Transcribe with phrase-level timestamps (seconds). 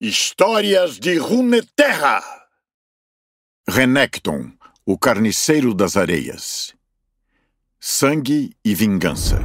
[0.00, 2.20] Histórias de Runeterra
[3.66, 4.50] Renekton,
[4.84, 6.74] o carniceiro das areias.
[7.78, 9.38] Sangue e vingança.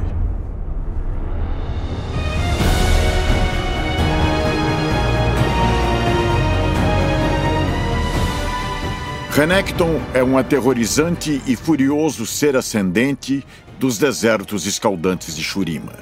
[9.30, 13.46] Renekton é um aterrorizante e furioso ser ascendente
[13.78, 15.94] dos desertos escaldantes de Shurima.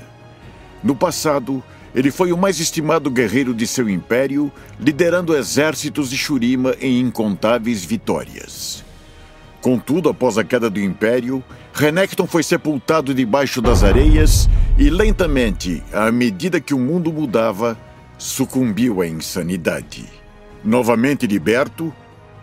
[0.82, 1.62] No passado,
[1.94, 7.84] ele foi o mais estimado guerreiro de seu império, liderando exércitos de Shurima em incontáveis
[7.84, 8.84] vitórias.
[9.60, 14.48] Contudo, após a queda do império, Renekton foi sepultado debaixo das areias
[14.78, 17.76] e lentamente, à medida que o mundo mudava,
[18.16, 20.04] sucumbiu à insanidade.
[20.64, 21.92] Novamente liberto,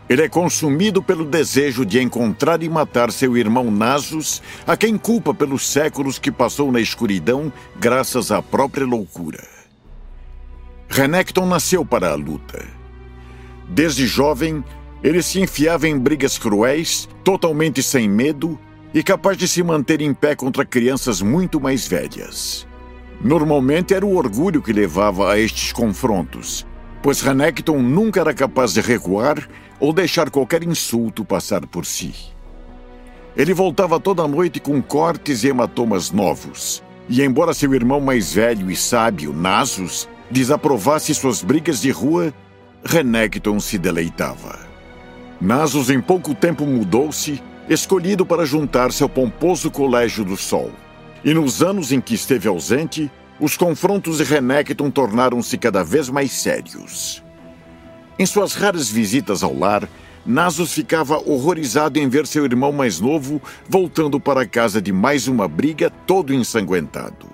[0.09, 5.33] ele é consumido pelo desejo de encontrar e matar seu irmão Nasus, a quem culpa
[5.33, 9.43] pelos séculos que passou na escuridão graças à própria loucura.
[10.87, 12.63] Renekton nasceu para a luta.
[13.67, 14.63] Desde jovem,
[15.03, 18.59] ele se enfiava em brigas cruéis, totalmente sem medo
[18.93, 22.67] e capaz de se manter em pé contra crianças muito mais velhas.
[23.19, 26.65] Normalmente era o orgulho que levava a estes confrontos,
[27.01, 32.13] pois Renekton nunca era capaz de recuar ou deixar qualquer insulto passar por si.
[33.35, 38.71] Ele voltava toda noite com cortes e hematomas novos, e embora seu irmão mais velho
[38.71, 42.33] e sábio, Nasus, desaprovasse suas brigas de rua,
[42.83, 44.59] Renekton se deleitava.
[45.41, 50.71] Nasus em pouco tempo mudou-se, escolhido para juntar-se ao pomposo Colégio do Sol.
[51.23, 56.31] E nos anos em que esteve ausente, os confrontos de Renekton tornaram-se cada vez mais
[56.31, 57.24] sérios.
[58.17, 59.89] Em suas raras visitas ao lar,
[60.25, 65.47] Nasus ficava horrorizado em ver seu irmão mais novo voltando para casa de mais uma
[65.47, 67.27] briga todo ensanguentado.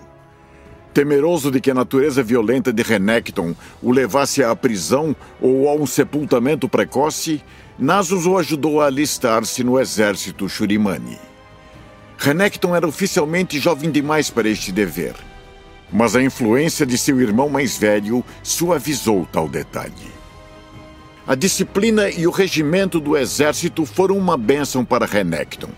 [0.93, 5.85] Temeroso de que a natureza violenta de Renekton o levasse à prisão ou a um
[5.85, 7.41] sepultamento precoce,
[7.79, 11.17] Nasus o ajudou a alistar-se no exército Shurimani.
[12.17, 15.15] Renekton era oficialmente jovem demais para este dever
[15.91, 20.20] mas a influência de seu irmão mais velho suavizou tal detalhe.
[21.31, 25.69] A disciplina e o regimento do exército foram uma bênção para Renekton.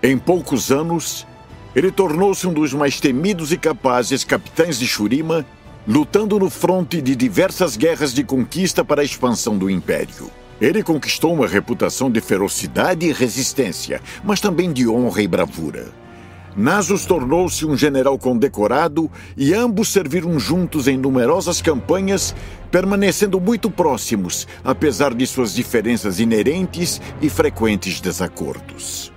[0.00, 1.26] Em poucos anos,
[1.74, 5.44] ele tornou-se um dos mais temidos e capazes capitães de Shurima,
[5.84, 10.30] lutando no fronte de diversas guerras de conquista para a expansão do império.
[10.60, 15.88] Ele conquistou uma reputação de ferocidade e resistência, mas também de honra e bravura.
[16.56, 22.34] Nasus tornou-se um general condecorado e ambos serviram juntos em numerosas campanhas,
[22.70, 29.12] permanecendo muito próximos, apesar de suas diferenças inerentes e frequentes desacordos.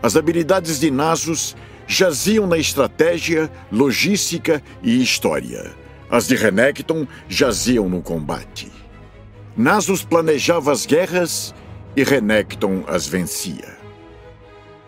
[0.00, 5.72] As habilidades de Nasus jaziam na estratégia, logística e história.
[6.08, 8.70] As de Renekton jaziam no combate.
[9.56, 11.52] Nasus planejava as guerras
[11.96, 13.71] e Renekton as vencia.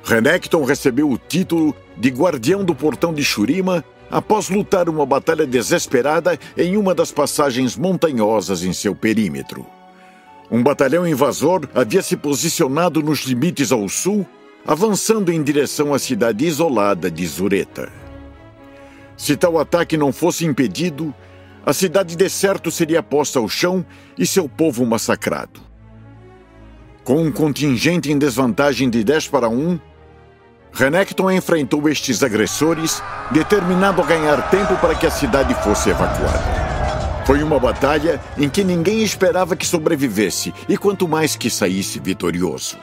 [0.04, 6.38] Renekton recebeu o título de Guardião do Portão de Shurima após lutar uma batalha desesperada
[6.58, 9.66] em uma das passagens montanhosas em seu perímetro.
[10.50, 14.26] Um batalhão invasor havia se posicionado nos limites ao sul,
[14.66, 17.90] avançando em direção à cidade isolada de Zureta.
[19.16, 21.14] Se tal ataque não fosse impedido,
[21.64, 23.84] a cidade de certo seria posta ao chão
[24.18, 25.60] e seu povo massacrado.
[27.02, 29.78] Com um contingente em desvantagem de 10 para 1,
[30.74, 36.64] Renekton enfrentou estes agressores, determinado a ganhar tempo para que a cidade fosse evacuada.
[37.24, 42.76] Foi uma batalha em que ninguém esperava que sobrevivesse e quanto mais que saísse vitorioso.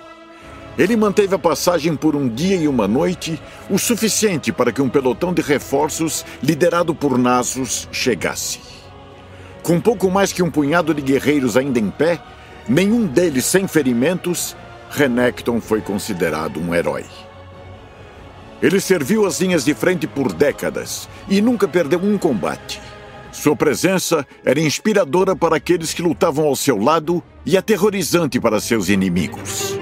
[0.77, 4.87] Ele manteve a passagem por um dia e uma noite, o suficiente para que um
[4.87, 8.61] pelotão de reforços, liderado por Nasus, chegasse.
[9.61, 12.19] Com pouco mais que um punhado de guerreiros ainda em pé,
[12.69, 14.55] nenhum deles sem ferimentos,
[14.89, 17.03] Renekton foi considerado um herói.
[18.61, 22.79] Ele serviu as linhas de frente por décadas e nunca perdeu um combate.
[23.31, 28.89] Sua presença era inspiradora para aqueles que lutavam ao seu lado e aterrorizante para seus
[28.89, 29.77] inimigos.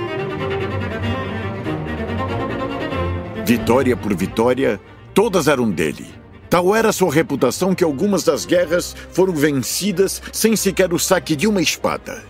[3.46, 4.80] Vitória por vitória,
[5.14, 6.06] todas eram dele.
[6.50, 11.48] Tal era sua reputação que algumas das guerras foram vencidas sem sequer o saque de
[11.48, 12.29] uma espada.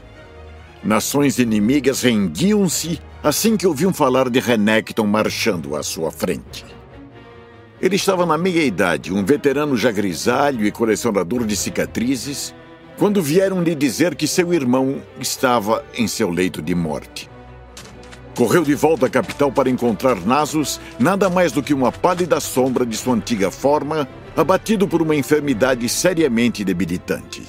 [0.83, 6.65] Nações inimigas rendiam-se assim que ouviam falar de Renekton marchando à sua frente.
[7.81, 12.53] Ele estava na meia-idade, um veterano já grisalho e colecionador de cicatrizes,
[12.97, 17.29] quando vieram lhe dizer que seu irmão estava em seu leito de morte.
[18.35, 22.85] Correu de volta à capital para encontrar Nasus, nada mais do que uma pálida sombra
[22.85, 27.43] de sua antiga forma, abatido por uma enfermidade seriamente debilitante.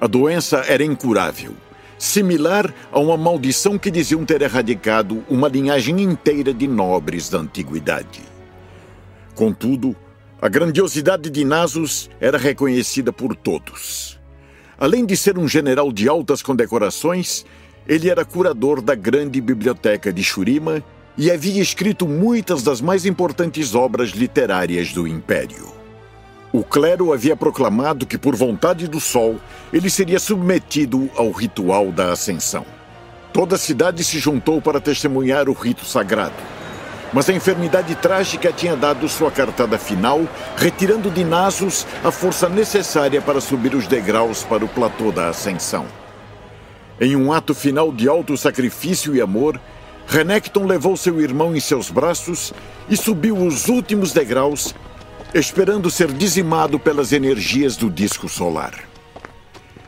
[0.00, 1.54] A doença era incurável,
[1.98, 8.22] similar a uma maldição que diziam ter erradicado uma linhagem inteira de nobres da antiguidade.
[9.34, 9.96] Contudo,
[10.40, 14.18] a grandiosidade de Nasus era reconhecida por todos.
[14.78, 17.44] Além de ser um general de altas condecorações,
[17.86, 20.84] ele era curador da grande biblioteca de Shurima
[21.16, 25.77] e havia escrito muitas das mais importantes obras literárias do Império.
[26.50, 29.36] O clero havia proclamado que, por vontade do Sol,
[29.70, 32.64] ele seria submetido ao ritual da Ascensão.
[33.32, 36.34] Toda a cidade se juntou para testemunhar o rito sagrado.
[37.12, 43.20] Mas a enfermidade trágica tinha dado sua cartada final, retirando de Nasus a força necessária
[43.20, 45.86] para subir os degraus para o platô da Ascensão.
[46.98, 49.60] Em um ato final de alto sacrifício e amor,
[50.06, 52.52] Renekton levou seu irmão em seus braços
[52.88, 54.74] e subiu os últimos degraus
[55.34, 58.88] esperando ser dizimado pelas energias do disco solar.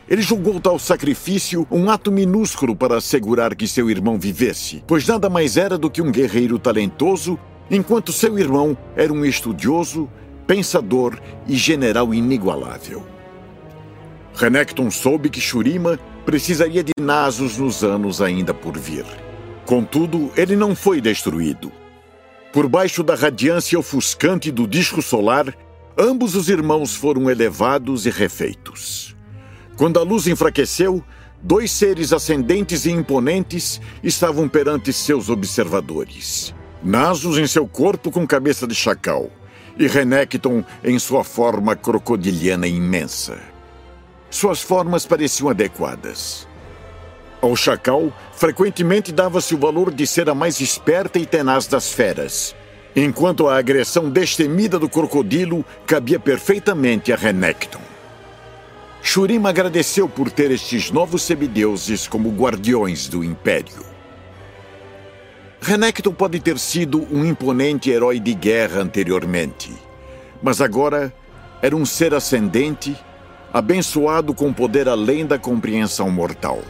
[0.07, 5.29] Ele julgou tal sacrifício um ato minúsculo para assegurar que seu irmão vivesse, pois nada
[5.29, 7.39] mais era do que um guerreiro talentoso,
[7.69, 10.09] enquanto seu irmão era um estudioso,
[10.45, 11.17] pensador
[11.47, 13.03] e general inigualável.
[14.35, 19.05] Renekton soube que Shurima precisaria de Nasus nos anos ainda por vir.
[19.65, 21.71] Contudo, ele não foi destruído.
[22.53, 25.55] Por baixo da radiância ofuscante do disco solar,
[25.97, 29.15] ambos os irmãos foram elevados e refeitos.
[29.77, 31.01] Quando a luz enfraqueceu,
[31.41, 36.53] dois seres ascendentes e imponentes estavam perante seus observadores.
[36.83, 39.29] Nasus em seu corpo com cabeça de chacal
[39.79, 43.39] e Renekton em sua forma crocodiliana imensa.
[44.29, 46.47] Suas formas pareciam adequadas.
[47.41, 52.55] Ao chacal, frequentemente dava-se o valor de ser a mais esperta e tenaz das feras,
[52.95, 57.81] enquanto a agressão destemida do crocodilo cabia perfeitamente a Renekton.
[59.01, 63.83] Shurima agradeceu por ter estes novos semideuses como guardiões do Império.
[65.59, 69.73] Renekton pode ter sido um imponente herói de guerra anteriormente,
[70.43, 71.11] mas agora
[71.59, 72.95] era um ser ascendente,
[73.51, 76.61] abençoado com poder além da compreensão mortal.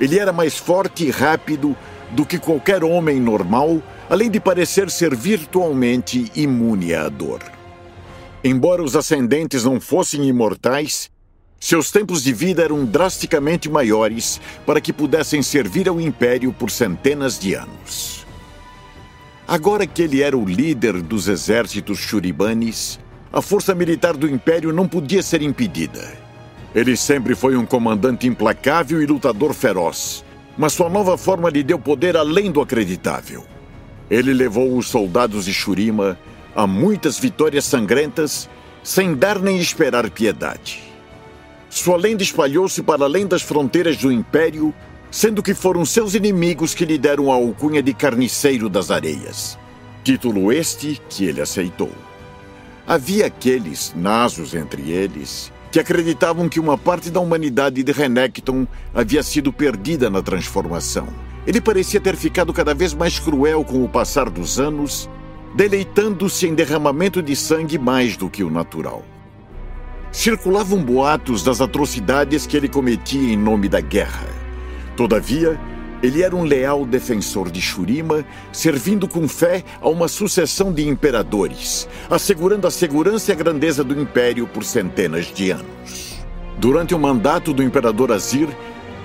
[0.00, 1.76] Ele era mais forte e rápido
[2.10, 7.40] do que qualquer homem normal, além de parecer ser virtualmente imune à dor.
[8.42, 11.10] Embora os ascendentes não fossem imortais,
[11.60, 17.38] seus tempos de vida eram drasticamente maiores para que pudessem servir ao Império por centenas
[17.38, 18.26] de anos.
[19.46, 22.98] Agora que ele era o líder dos exércitos Shuribanes,
[23.30, 26.19] a força militar do Império não podia ser impedida.
[26.74, 30.24] Ele sempre foi um comandante implacável e lutador feroz,
[30.56, 33.44] mas sua nova forma lhe deu poder além do acreditável.
[34.08, 36.18] Ele levou os soldados de Shurima
[36.54, 38.48] a muitas vitórias sangrentas,
[38.82, 40.82] sem dar nem esperar piedade.
[41.68, 44.74] Sua lenda espalhou-se para além das fronteiras do Império,
[45.10, 49.58] sendo que foram seus inimigos que lhe deram a alcunha de carniceiro das areias.
[50.02, 51.92] Título este que ele aceitou.
[52.86, 59.22] Havia aqueles, nasos entre eles, que acreditavam que uma parte da humanidade de Renekton havia
[59.22, 61.06] sido perdida na transformação.
[61.46, 65.08] Ele parecia ter ficado cada vez mais cruel com o passar dos anos,
[65.54, 69.04] deleitando-se em derramamento de sangue mais do que o natural.
[70.12, 74.26] Circulavam boatos das atrocidades que ele cometia em nome da guerra.
[74.96, 75.58] Todavia,
[76.02, 81.88] ele era um leal defensor de Shurima, servindo com fé a uma sucessão de imperadores,
[82.08, 86.18] assegurando a segurança e a grandeza do império por centenas de anos.
[86.58, 88.48] Durante o mandato do imperador Azir,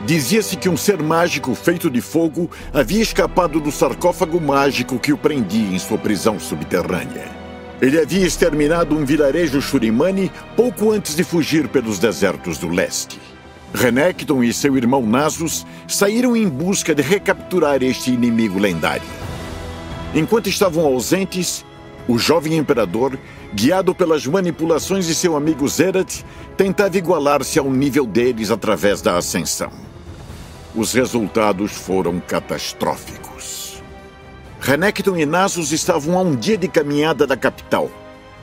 [0.06, 5.18] dizia-se que um ser mágico feito de fogo havia escapado do sarcófago mágico que o
[5.18, 7.36] prendia em sua prisão subterrânea.
[7.82, 13.20] Ele havia exterminado um vilarejo Shurimani pouco antes de fugir pelos desertos do leste.
[13.76, 19.08] Renekton e seu irmão Nasus saíram em busca de recapturar este inimigo lendário.
[20.14, 21.66] Enquanto estavam ausentes,
[22.08, 23.20] o jovem imperador,
[23.54, 26.24] guiado pelas manipulações de seu amigo Zerat,
[26.56, 29.72] tentava igualar-se ao nível deles através da ascensão.
[30.74, 33.84] Os resultados foram catastróficos.
[34.62, 37.92] Renekton e Nasus estavam a um dia de caminhada da capital,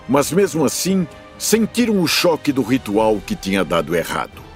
[0.07, 1.07] mas mesmo assim
[1.39, 4.52] sentiram o choque do ritual que tinha dado errado.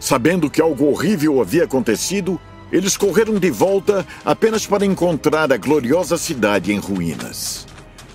[0.00, 2.40] Sabendo que algo horrível havia acontecido,
[2.72, 7.66] eles correram de volta apenas para encontrar a gloriosa cidade em ruínas.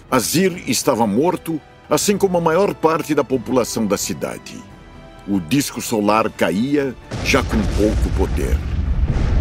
[0.10, 4.62] Azir estava morto, assim como a maior parte da população da cidade.
[5.28, 8.58] O disco solar caía, já com pouco poder.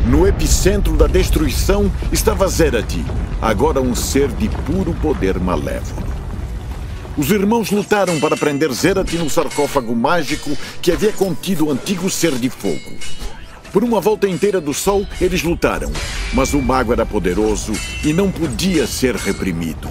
[0.06, 3.02] No epicentro da destruição estava Zerati,
[3.40, 6.23] agora um ser de puro poder malévolo.
[7.16, 12.32] Os irmãos lutaram para prender Zerat no sarcófago mágico que havia contido o antigo ser
[12.34, 12.92] de fogo.
[13.72, 15.92] Por uma volta inteira do sol, eles lutaram,
[16.32, 17.72] mas o mago era poderoso
[18.04, 19.88] e não podia ser reprimido.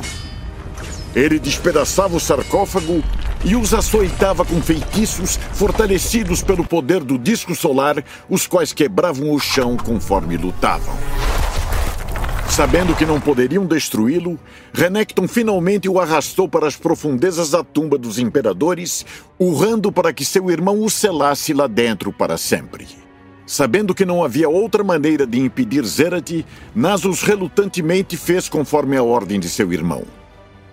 [1.15, 3.03] Ele despedaçava o sarcófago
[3.45, 9.39] e os açoitava com feitiços fortalecidos pelo poder do disco solar, os quais quebravam o
[9.39, 11.22] chão conforme lutavam.
[12.53, 14.39] Sabendo que não poderiam destruí-lo,
[14.71, 19.03] Renekton finalmente o arrastou para as profundezas da tumba dos imperadores,
[19.39, 22.87] urrando para que seu irmão o selasse lá dentro para sempre.
[23.47, 26.45] Sabendo que não havia outra maneira de impedir Zerat,
[26.75, 30.03] Nasus relutantemente fez conforme a ordem de seu irmão.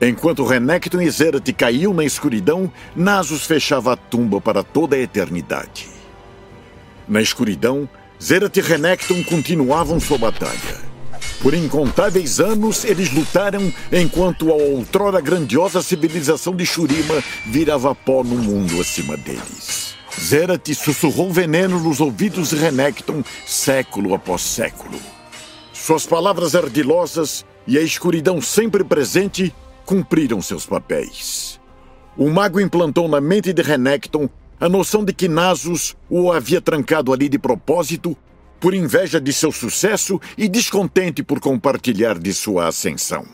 [0.03, 5.89] Enquanto Renekton e Zerat caíam na escuridão, Nasus fechava a tumba para toda a eternidade.
[7.09, 7.89] Na escuridão,
[8.23, 10.90] Zerat e Renekton continuavam sua batalha.
[11.43, 18.37] Por incontáveis anos, eles lutaram enquanto a outrora grandiosa civilização de Shurima virava pó no
[18.37, 19.95] mundo acima deles.
[20.21, 24.99] Zerat sussurrou veneno nos ouvidos de Renekton século após século.
[25.73, 29.55] Suas palavras ardilosas e a escuridão sempre presente
[29.87, 31.59] cumpriram seus papéis.
[32.19, 34.29] O mago implantou na mente de Renekton
[34.61, 38.15] a noção de que Nasus o havia trancado ali de propósito
[38.61, 43.25] por inveja de seu sucesso e descontente por compartilhar de sua ascensão.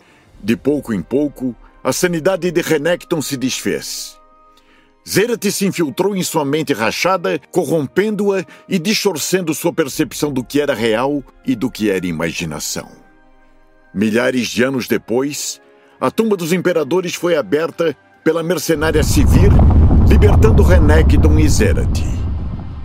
[0.42, 4.16] De pouco em pouco, a sanidade de Renekton se desfez.
[5.08, 10.74] Zerat se infiltrou em sua mente rachada, corrompendo-a e distorcendo sua percepção do que era
[10.74, 12.88] real e do que era imaginação.
[13.94, 15.60] Milhares de anos depois,
[16.00, 19.52] a tumba dos imperadores foi aberta pela mercenária Sivir,
[20.08, 22.25] libertando Renekton e Zerat.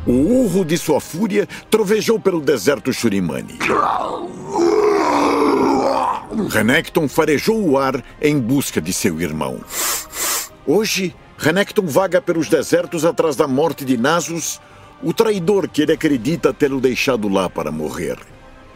[0.06, 3.60] O urro de sua fúria trovejou pelo deserto Shurimani.
[6.50, 9.60] Renekton farejou o ar em busca de seu irmão.
[10.66, 14.60] Hoje, Renekton vaga pelos desertos atrás da morte de Nasus,
[15.04, 18.18] o traidor que ele acredita tê-lo deixado lá para morrer.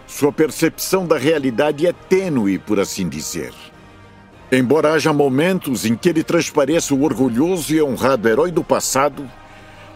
[0.08, 3.54] Sua percepção da realidade é tênue, por assim dizer.
[4.52, 9.28] Embora haja momentos em que ele transpareça o orgulhoso e honrado herói do passado,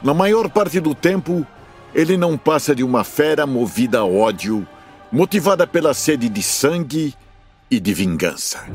[0.02, 1.46] na maior parte do tempo,
[1.94, 4.68] ele não passa de uma fera movida a ódio,
[5.12, 7.14] motivada pela sede de sangue
[7.70, 8.66] e de vingança.